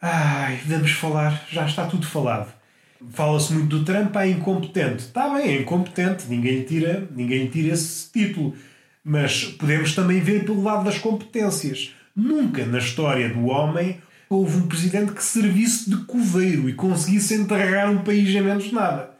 Ai, 0.00 0.58
vamos 0.64 0.92
falar, 0.92 1.46
já 1.52 1.66
está 1.66 1.84
tudo 1.84 2.06
falado. 2.06 2.50
Fala-se 3.10 3.52
muito 3.52 3.78
do 3.78 3.84
Trump, 3.84 4.16
é 4.16 4.28
incompetente. 4.28 5.04
Está 5.04 5.28
bem, 5.34 5.48
é 5.48 5.60
incompetente, 5.60 6.24
ninguém 6.30 6.60
lhe 6.60 6.64
tira, 6.64 7.06
ninguém 7.14 7.42
lhe 7.42 7.50
tira 7.50 7.74
esse 7.74 8.10
título. 8.10 8.56
Mas 9.04 9.44
podemos 9.44 9.94
também 9.94 10.20
ver 10.20 10.46
pelo 10.46 10.62
lado 10.62 10.84
das 10.84 10.98
competências. 10.98 11.94
Nunca 12.16 12.64
na 12.64 12.78
história 12.78 13.28
do 13.28 13.44
homem 13.44 14.00
houve 14.30 14.56
um 14.56 14.66
presidente 14.66 15.12
que 15.12 15.22
servisse 15.22 15.90
de 15.90 15.96
coveiro 16.06 16.70
e 16.70 16.72
conseguisse 16.72 17.34
enterrar 17.34 17.90
um 17.90 18.02
país 18.02 18.34
em 18.34 18.40
menos 18.40 18.72
nada. 18.72 19.10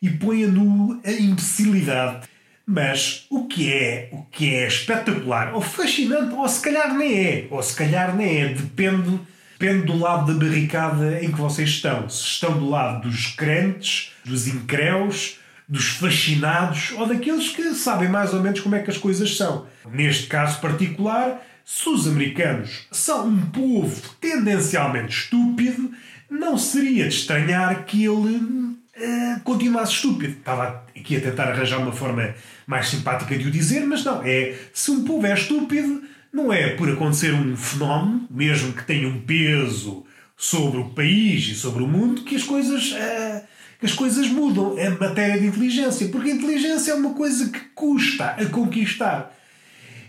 E 0.00 0.10
põe 0.10 0.42
a 0.42 0.48
nu 0.48 1.00
a 1.04 1.12
imbecilidade. 1.12 2.26
Mas 2.72 3.26
o 3.28 3.46
que 3.46 3.70
é, 3.70 4.08
o 4.12 4.22
que 4.30 4.54
é 4.54 4.66
espetacular, 4.66 5.52
ou 5.54 5.60
fascinante, 5.60 6.34
ou 6.34 6.48
se 6.48 6.62
calhar 6.62 6.94
nem 6.94 7.22
é, 7.22 7.46
ou 7.50 7.62
se 7.62 7.76
calhar 7.76 8.16
nem 8.16 8.40
é, 8.40 8.48
depende, 8.48 9.20
depende 9.58 9.84
do 9.84 9.98
lado 9.98 10.32
da 10.32 10.42
barricada 10.42 11.22
em 11.22 11.30
que 11.30 11.38
vocês 11.38 11.68
estão. 11.68 12.08
Se 12.08 12.24
estão 12.24 12.58
do 12.58 12.70
lado 12.70 13.06
dos 13.06 13.26
crentes, 13.26 14.12
dos 14.24 14.46
incréus, 14.46 15.38
dos 15.68 15.88
fascinados 15.88 16.92
ou 16.92 17.06
daqueles 17.06 17.50
que 17.50 17.74
sabem 17.74 18.08
mais 18.08 18.32
ou 18.32 18.40
menos 18.40 18.60
como 18.60 18.74
é 18.74 18.80
que 18.80 18.90
as 18.90 18.96
coisas 18.96 19.36
são. 19.36 19.66
Neste 19.92 20.26
caso 20.26 20.58
particular, 20.58 21.46
se 21.66 21.86
os 21.90 22.08
americanos 22.08 22.86
são 22.90 23.28
um 23.28 23.50
povo 23.50 24.00
tendencialmente 24.18 25.14
estúpido, 25.14 25.90
não 26.30 26.56
seria 26.56 27.06
de 27.06 27.14
estranhar 27.14 27.84
que 27.84 28.02
ele 28.02 28.80
uh, 29.02 29.40
continuasse 29.40 29.92
estúpido. 29.94 30.34
Estava 30.38 30.84
aqui 30.96 31.16
a 31.16 31.20
tentar 31.20 31.48
arranjar 31.48 31.78
uma 31.78 31.92
forma 31.92 32.34
mais 32.66 32.88
simpática 32.88 33.36
de 33.36 33.48
o 33.48 33.50
dizer, 33.50 33.84
mas 33.86 34.04
não. 34.04 34.22
É 34.22 34.56
se 34.72 34.90
um 34.90 35.04
povo 35.04 35.26
é 35.26 35.34
estúpido, 35.34 36.02
não 36.32 36.52
é 36.52 36.70
por 36.70 36.88
acontecer 36.88 37.34
um 37.34 37.56
fenómeno, 37.56 38.26
mesmo 38.30 38.72
que 38.72 38.84
tenha 38.84 39.08
um 39.08 39.20
peso 39.20 40.04
sobre 40.36 40.80
o 40.80 40.90
país 40.90 41.46
e 41.48 41.54
sobre 41.54 41.82
o 41.82 41.88
mundo, 41.88 42.22
que 42.22 42.36
as 42.36 42.44
coisas. 42.44 42.92
Uh, 42.92 43.52
que 43.80 43.86
as 43.86 43.94
coisas 43.94 44.28
mudam. 44.28 44.78
É 44.78 44.88
matéria 44.90 45.40
de 45.40 45.46
inteligência. 45.48 46.06
Porque 46.08 46.30
a 46.30 46.34
inteligência 46.34 46.92
é 46.92 46.94
uma 46.94 47.14
coisa 47.14 47.48
que 47.48 47.58
custa 47.74 48.26
a 48.26 48.46
conquistar. 48.46 49.36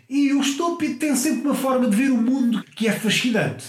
E 0.08 0.32
o 0.32 0.42
estúpido 0.42 1.00
tem 1.00 1.16
sempre 1.16 1.48
uma 1.48 1.56
forma 1.56 1.90
de 1.90 1.96
ver 1.96 2.12
o 2.12 2.18
mundo 2.18 2.64
que 2.76 2.88
é 2.88 2.92
fascinante. 2.92 3.66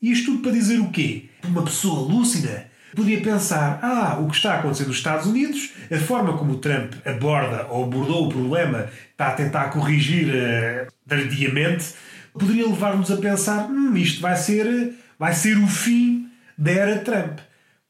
E 0.00 0.12
isto 0.12 0.26
tudo 0.26 0.42
para 0.42 0.52
dizer 0.52 0.78
o 0.78 0.90
quê? 0.90 1.24
Uma 1.44 1.64
pessoa 1.64 2.08
lúcida 2.08 2.70
podia 2.94 3.20
pensar: 3.20 3.78
ah, 3.82 4.18
o 4.20 4.28
que 4.28 4.36
está 4.36 4.54
a 4.54 4.58
acontecer 4.58 4.86
nos 4.86 4.96
Estados 4.96 5.26
Unidos, 5.26 5.70
a 5.90 5.98
forma 5.98 6.36
como 6.36 6.52
o 6.52 6.58
Trump 6.58 6.94
aborda 7.06 7.66
ou 7.70 7.84
abordou 7.84 8.26
o 8.26 8.28
problema, 8.28 8.88
está 9.10 9.28
a 9.28 9.32
tentar 9.32 9.70
corrigir 9.70 10.28
uh, 10.28 10.92
tardiamente, 11.06 11.94
poderia 12.32 12.66
levar-nos 12.66 13.10
a 13.10 13.16
pensar: 13.16 13.68
hum, 13.70 13.96
isto 13.96 14.20
vai 14.20 14.36
ser, 14.36 14.94
vai 15.18 15.32
ser 15.32 15.58
o 15.58 15.66
fim 15.66 16.28
da 16.56 16.70
era 16.70 16.98
Trump. 16.98 17.38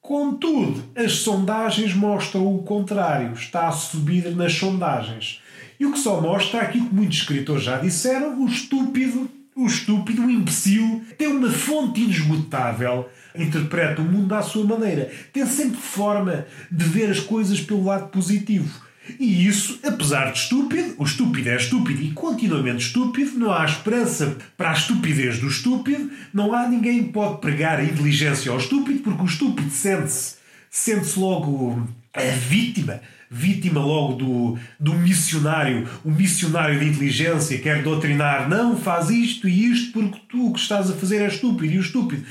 Contudo, 0.00 0.82
as 0.96 1.12
sondagens 1.12 1.94
mostram 1.94 2.46
o 2.54 2.62
contrário. 2.62 3.34
Está 3.34 3.68
a 3.68 3.72
subir 3.72 4.34
nas 4.34 4.54
sondagens. 4.54 5.42
E 5.78 5.86
o 5.86 5.92
que 5.92 5.98
só 5.98 6.20
mostra 6.20 6.62
aquilo 6.62 6.88
que 6.88 6.94
muitos 6.94 7.18
escritores 7.18 7.62
já 7.62 7.76
disseram: 7.78 8.42
o 8.42 8.46
estúpido, 8.46 9.30
o 9.54 9.66
estúpido, 9.66 10.24
o 10.24 10.30
imbecil, 10.30 11.04
tem 11.16 11.28
uma 11.28 11.50
fonte 11.50 12.00
inesgotável, 12.00 13.08
interpreta 13.34 14.00
o 14.00 14.04
mundo 14.04 14.34
à 14.34 14.42
sua 14.42 14.64
maneira, 14.64 15.10
tem 15.32 15.46
sempre 15.46 15.78
forma 15.80 16.46
de 16.70 16.84
ver 16.84 17.10
as 17.10 17.20
coisas 17.20 17.60
pelo 17.60 17.84
lado 17.84 18.08
positivo. 18.08 18.88
E 19.18 19.46
isso, 19.46 19.80
apesar 19.82 20.32
de 20.32 20.38
estúpido, 20.38 20.94
o 20.98 21.04
estúpido 21.04 21.48
é 21.48 21.56
estúpido 21.56 22.02
e 22.02 22.10
continuamente 22.10 22.86
estúpido, 22.86 23.38
não 23.38 23.52
há 23.52 23.64
esperança 23.64 24.36
para 24.56 24.70
a 24.70 24.74
estupidez 24.74 25.38
do 25.38 25.48
estúpido, 25.48 26.10
não 26.32 26.54
há 26.54 26.68
ninguém 26.68 27.04
que 27.04 27.12
pode 27.12 27.40
pregar 27.40 27.78
a 27.78 27.84
inteligência 27.84 28.50
ao 28.52 28.58
estúpido, 28.58 29.00
porque 29.00 29.22
o 29.22 29.26
estúpido 29.26 29.70
sente-se 29.70 30.36
sente-se 30.70 31.18
logo 31.18 31.88
a 32.12 32.22
vítima 32.22 33.00
vítima 33.30 33.80
logo 33.80 34.14
do, 34.14 34.58
do 34.80 34.94
missionário, 34.94 35.86
o 36.04 36.10
missionário 36.10 36.78
de 36.78 36.86
inteligência, 36.86 37.58
quer 37.58 37.82
doutrinar, 37.82 38.48
não, 38.48 38.76
faz 38.76 39.10
isto 39.10 39.48
e 39.48 39.70
isto 39.70 39.92
porque 39.92 40.18
tu 40.28 40.48
o 40.48 40.52
que 40.52 40.60
estás 40.60 40.90
a 40.90 40.94
fazer 40.94 41.20
é 41.20 41.28
estúpido 41.28 41.74
e 41.74 41.78
o 41.78 41.82
estúpido. 41.82 42.24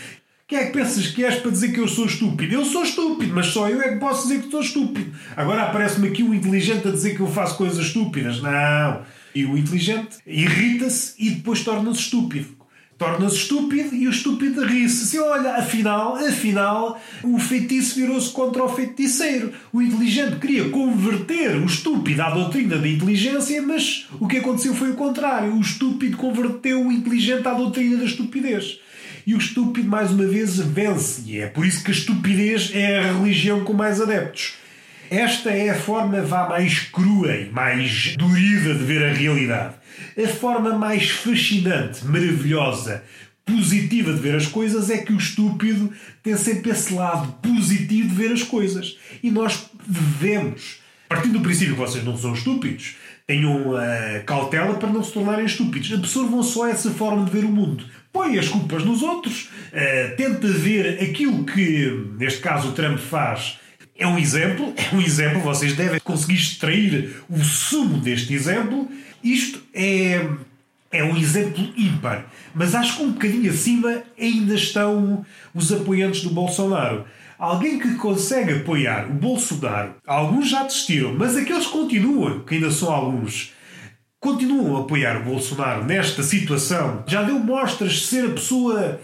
Quem 0.49 0.59
é 0.59 0.65
que 0.67 0.71
pensas 0.71 1.07
que 1.07 1.25
és 1.25 1.35
para 1.35 1.51
dizer 1.51 1.73
que 1.73 1.79
eu 1.81 1.89
sou 1.89 2.05
estúpido? 2.05 2.53
Eu 2.53 2.63
sou 2.63 2.81
estúpido, 2.81 3.35
mas 3.35 3.47
só 3.47 3.67
eu 3.67 3.81
é 3.81 3.89
que 3.89 3.99
posso 3.99 4.29
dizer 4.29 4.43
que 4.43 4.49
sou 4.49 4.61
estúpido. 4.61 5.11
Agora 5.35 5.63
aparece-me 5.63 6.07
aqui 6.07 6.23
o 6.23 6.33
inteligente 6.33 6.87
a 6.87 6.91
dizer 6.91 7.17
que 7.17 7.19
eu 7.19 7.27
faço 7.27 7.57
coisas 7.57 7.85
estúpidas. 7.85 8.41
Não. 8.41 9.01
E 9.35 9.43
o 9.43 9.57
inteligente 9.57 10.19
irrita-se 10.25 11.15
e 11.19 11.31
depois 11.31 11.65
torna-se 11.65 11.99
estúpido 11.99 12.55
torna-se 12.97 13.35
estúpido 13.35 13.95
e 13.95 14.07
o 14.07 14.09
estúpido 14.09 14.65
ri-se. 14.65 15.05
Se 15.05 15.19
olha, 15.19 15.55
afinal, 15.55 16.15
afinal, 16.15 16.99
o 17.23 17.37
feitiço 17.37 17.95
virou-se 17.95 18.31
contra 18.31 18.63
o 18.63 18.69
feiticeiro. 18.69 19.53
O 19.71 19.81
inteligente 19.81 20.37
queria 20.37 20.69
converter 20.69 21.55
o 21.57 21.65
estúpido 21.65 22.21
à 22.23 22.31
doutrina 22.31 22.77
da 22.77 22.87
inteligência, 22.87 23.61
mas 23.61 24.07
o 24.19 24.27
que 24.27 24.37
aconteceu 24.37 24.73
foi 24.73 24.91
o 24.91 24.95
contrário. 24.95 25.53
O 25.53 25.61
estúpido 25.61 26.17
converteu 26.17 26.87
o 26.87 26.91
inteligente 26.91 27.47
à 27.47 27.53
doutrina 27.53 27.97
da 27.97 28.05
estupidez. 28.05 28.79
E 29.27 29.35
o 29.35 29.37
estúpido, 29.37 29.89
mais 29.89 30.09
uma 30.09 30.25
vez, 30.25 30.57
vence. 30.57 31.21
E 31.29 31.39
é 31.39 31.47
por 31.47 31.65
isso 31.65 31.83
que 31.83 31.91
a 31.91 31.93
estupidez 31.93 32.71
é 32.73 32.97
a 32.97 33.11
religião 33.11 33.61
com 33.61 33.73
mais 33.73 33.99
adeptos. 33.99 34.53
Esta 35.11 35.49
é 35.49 35.69
a 35.69 35.75
forma 35.75 36.21
vá 36.21 36.47
mais 36.47 36.79
crua 36.79 37.35
e 37.35 37.49
mais 37.49 38.15
dorida 38.15 38.73
de 38.73 38.85
ver 38.85 39.03
a 39.03 39.11
realidade. 39.11 39.75
A 40.17 40.27
forma 40.29 40.77
mais 40.77 41.09
fascinante, 41.09 42.05
maravilhosa, 42.05 43.03
positiva 43.45 44.13
de 44.13 44.21
ver 44.21 44.33
as 44.33 44.45
coisas 44.45 44.89
é 44.89 44.99
que 44.99 45.11
o 45.11 45.17
estúpido 45.17 45.91
tem 46.23 46.37
sempre 46.37 46.71
esse 46.71 46.93
lado 46.93 47.29
positivo 47.41 48.07
de 48.07 48.15
ver 48.15 48.31
as 48.31 48.43
coisas. 48.43 48.97
E 49.21 49.29
nós 49.29 49.69
devemos, 49.85 50.79
partindo 51.09 51.33
do 51.33 51.41
princípio 51.41 51.73
que 51.73 51.81
vocês 51.81 52.01
não 52.01 52.15
são 52.15 52.33
estúpidos, 52.33 52.95
tenham 53.27 53.73
uh, 53.73 54.23
cautela 54.25 54.75
para 54.75 54.89
não 54.89 55.03
se 55.03 55.11
tornarem 55.11 55.45
estúpidos. 55.45 55.91
Absorvam 55.91 56.41
só 56.41 56.65
essa 56.65 56.89
forma 56.91 57.25
de 57.25 57.31
ver 57.31 57.43
o 57.43 57.51
mundo. 57.51 57.83
Põe 58.11 58.39
as 58.39 58.47
culpas 58.47 58.83
nos 58.83 59.01
outros, 59.01 59.49
uh, 59.71 60.15
tenta 60.15 60.47
ver 60.47 61.01
aquilo 61.01 61.43
que, 61.45 62.07
neste 62.17 62.39
caso, 62.39 62.69
o 62.69 62.71
Trump 62.71 62.97
faz 62.97 63.59
é 63.97 64.05
um 64.05 64.17
exemplo, 64.17 64.73
é 64.77 64.95
um 64.95 65.01
exemplo, 65.01 65.41
vocês 65.41 65.73
devem 65.73 65.99
conseguir 65.99 66.35
extrair 66.35 67.15
o 67.27 67.39
sumo 67.39 67.97
deste 67.97 68.33
exemplo. 68.33 68.87
Isto 69.23 69.59
é, 69.73 70.27
é 70.91 71.03
um 71.03 71.17
exemplo 71.17 71.67
ímpar, 71.75 72.27
mas 72.53 72.75
acho 72.75 72.97
que 72.97 73.03
um 73.03 73.11
bocadinho 73.11 73.49
acima 73.49 74.03
ainda 74.19 74.53
estão 74.53 75.25
os 75.53 75.71
apoiantes 75.71 76.21
do 76.21 76.29
Bolsonaro. 76.29 77.05
Alguém 77.39 77.79
que 77.79 77.95
consegue 77.95 78.53
apoiar 78.53 79.09
o 79.09 79.13
Bolsonaro, 79.13 79.95
alguns 80.05 80.49
já 80.49 80.63
desistiram, 80.63 81.13
mas 81.13 81.35
aqueles 81.35 81.67
continuam, 81.67 82.39
que 82.39 82.55
ainda 82.55 82.71
são 82.71 82.91
alguns, 82.91 83.53
continuam 84.27 84.75
a 84.75 84.81
apoiar 84.81 85.21
o 85.21 85.23
Bolsonaro 85.23 85.85
nesta 85.85 86.21
situação, 86.21 87.05
já 87.07 87.23
deu 87.23 87.39
mostras 87.39 87.93
de 87.93 88.07
ser 88.07 88.25
a 88.25 88.31
pessoa 88.31 88.99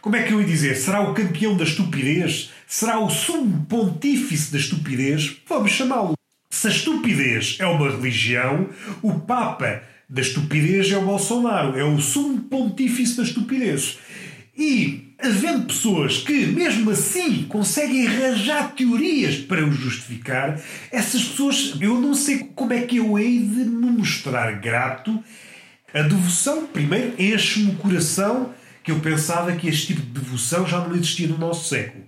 como 0.00 0.14
é 0.14 0.22
que 0.22 0.32
eu 0.32 0.40
ia 0.40 0.46
dizer? 0.46 0.76
Será 0.76 1.00
o 1.00 1.12
campeão 1.12 1.56
da 1.56 1.64
estupidez? 1.64 2.52
Será 2.64 3.00
o 3.00 3.10
sumo 3.10 3.66
pontífice 3.66 4.52
da 4.52 4.58
estupidez? 4.58 5.36
Vamos 5.48 5.72
chamá-lo. 5.72 6.12
Se 6.52 6.68
a 6.68 6.70
estupidez 6.70 7.56
é 7.58 7.66
uma 7.66 7.90
religião, 7.90 8.70
o 9.02 9.14
Papa 9.14 9.82
da 10.08 10.22
estupidez 10.22 10.92
é 10.92 10.96
o 10.96 11.04
Bolsonaro. 11.04 11.76
É 11.76 11.82
o 11.82 11.98
sumo 11.98 12.42
pontífice 12.42 13.16
da 13.16 13.24
estupidez. 13.24 13.98
E 14.56 15.07
havendo 15.20 15.66
pessoas 15.66 16.18
que, 16.18 16.46
mesmo 16.46 16.90
assim, 16.90 17.44
conseguem 17.44 18.06
arranjar 18.06 18.72
teorias 18.74 19.36
para 19.36 19.64
o 19.64 19.72
justificar, 19.72 20.60
essas 20.92 21.24
pessoas, 21.24 21.74
eu 21.80 22.00
não 22.00 22.14
sei 22.14 22.50
como 22.54 22.72
é 22.72 22.82
que 22.82 22.98
eu 22.98 23.18
hei 23.18 23.38
de 23.40 23.64
me 23.64 23.90
mostrar 23.90 24.52
grato. 24.60 25.22
A 25.92 26.02
devoção, 26.02 26.66
primeiro, 26.66 27.14
enche-me 27.18 27.70
o 27.70 27.74
coração 27.76 28.54
que 28.84 28.92
eu 28.92 29.00
pensava 29.00 29.52
que 29.52 29.68
este 29.68 29.88
tipo 29.88 30.02
de 30.02 30.20
devoção 30.20 30.66
já 30.66 30.78
não 30.78 30.94
existia 30.94 31.26
no 31.26 31.38
nosso 31.38 31.68
século. 31.68 32.04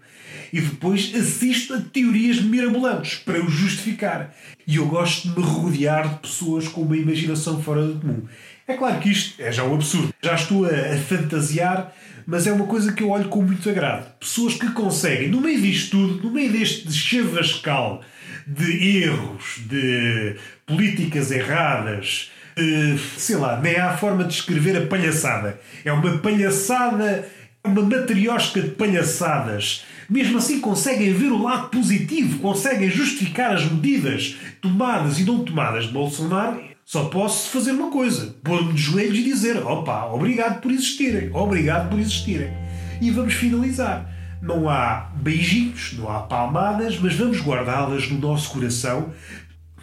e 0.52 0.61
depois 0.61 1.14
assisto 1.14 1.75
a 1.75 1.81
teorias 1.81 2.40
mirabolantes 2.40 3.17
para 3.17 3.45
o 3.45 3.49
justificar. 3.49 4.35
E 4.67 4.76
eu 4.76 4.87
gosto 4.87 5.29
de 5.29 5.38
me 5.38 5.45
rodear 5.45 6.09
de 6.09 6.19
pessoas 6.21 6.67
com 6.69 6.83
uma 6.83 6.97
imaginação 6.97 7.62
fora 7.62 7.87
do 7.87 8.00
comum. 8.00 8.25
É 8.67 8.75
claro 8.76 9.00
que 9.00 9.11
isto 9.11 9.40
é 9.40 9.50
já 9.50 9.64
um 9.64 9.75
absurdo. 9.75 10.14
Já 10.23 10.35
estou 10.35 10.64
a, 10.64 10.69
a 10.69 10.99
fantasiar, 10.99 11.93
mas 12.30 12.46
é 12.46 12.52
uma 12.52 12.66
coisa 12.66 12.92
que 12.92 13.02
eu 13.02 13.10
olho 13.10 13.28
com 13.28 13.42
muito 13.42 13.68
agrado. 13.68 14.06
Pessoas 14.20 14.54
que 14.54 14.70
conseguem, 14.70 15.28
no 15.28 15.40
meio 15.40 15.60
disto 15.60 15.90
tudo, 15.90 16.22
no 16.22 16.30
meio 16.32 16.52
deste 16.52 16.92
chavascal 16.92 18.02
de 18.46 18.99
erros, 19.02 19.58
de 19.66 20.37
políticas 20.64 21.32
erradas, 21.32 22.30
de, 22.56 22.96
sei 23.16 23.34
lá, 23.34 23.60
nem 23.60 23.75
há 23.75 23.96
forma 23.96 24.22
de 24.22 24.32
escrever 24.32 24.76
a 24.76 24.87
palhaçada. 24.87 25.58
É 25.84 25.92
uma 25.92 26.18
palhaçada, 26.18 27.28
uma 27.64 27.82
matriosca 27.82 28.62
de 28.62 28.70
palhaçadas. 28.70 29.84
Mesmo 30.08 30.38
assim 30.38 30.60
conseguem 30.60 31.12
ver 31.12 31.32
o 31.32 31.42
lado 31.42 31.68
positivo, 31.70 32.38
conseguem 32.38 32.88
justificar 32.88 33.56
as 33.56 33.64
medidas 33.64 34.37
tomadas 34.62 35.18
e 35.18 35.25
não 35.25 35.44
tomadas 35.44 35.87
de 35.87 35.92
Bolsonaro 35.92 36.70
só 36.90 37.04
posso 37.04 37.50
fazer 37.50 37.70
uma 37.70 37.88
coisa: 37.88 38.35
pôr-me 38.42 38.73
de 38.73 38.82
joelhos 38.82 39.18
e 39.18 39.23
dizer 39.23 39.59
opa, 39.59 40.06
obrigado 40.06 40.61
por 40.61 40.73
existirem, 40.73 41.30
obrigado 41.32 41.88
por 41.88 42.00
existirem. 42.00 42.52
E 43.00 43.12
vamos 43.12 43.35
finalizar. 43.35 44.12
Não 44.42 44.68
há 44.68 45.12
beijinhos, 45.14 45.94
não 45.97 46.11
há 46.11 46.18
palmadas, 46.23 46.99
mas 46.99 47.14
vamos 47.14 47.40
guardá-las 47.40 48.11
no 48.11 48.18
nosso 48.18 48.50
coração 48.50 49.12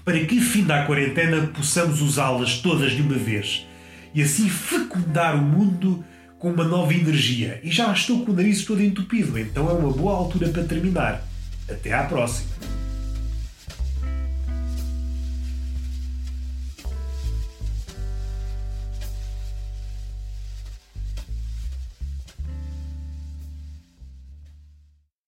para 0.03 0.19
que, 0.25 0.41
fim 0.41 0.65
da 0.65 0.83
quarentena, 0.83 1.47
possamos 1.47 2.01
usá-las 2.01 2.57
todas 2.57 2.91
de 2.91 3.01
uma 3.01 3.15
vez 3.15 3.65
e 4.13 4.21
assim 4.21 4.49
fecundar 4.49 5.33
o 5.35 5.41
mundo 5.41 6.03
com 6.37 6.51
uma 6.51 6.65
nova 6.65 6.93
energia. 6.93 7.61
E 7.63 7.71
já 7.71 7.89
estou 7.93 8.25
com 8.25 8.33
o 8.33 8.35
nariz 8.35 8.65
todo 8.65 8.83
entupido, 8.83 9.39
então 9.39 9.69
é 9.69 9.73
uma 9.73 9.93
boa 9.93 10.13
altura 10.13 10.49
para 10.49 10.63
terminar. 10.65 11.25
Até 11.69 11.93
à 11.93 12.03
próxima! 12.03 12.76